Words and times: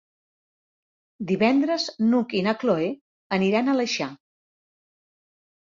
Divendres 1.33 1.85
n'Hug 2.07 2.35
i 2.41 2.41
na 2.49 2.57
Cloè 2.65 2.89
aniran 3.39 3.71
a 3.75 3.79
l'Aleixar. 3.79 4.13